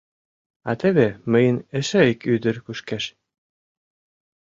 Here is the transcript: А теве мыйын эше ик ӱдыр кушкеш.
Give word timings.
А 0.69 0.71
теве 0.79 1.07
мыйын 1.31 1.57
эше 1.77 2.01
ик 2.11 2.19
ӱдыр 2.33 2.55
кушкеш. 2.65 3.05